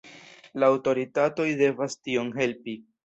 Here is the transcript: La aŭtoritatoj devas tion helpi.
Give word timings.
La 0.61 0.69
aŭtoritatoj 0.75 1.47
devas 1.61 1.99
tion 2.09 2.33
helpi. 2.41 2.77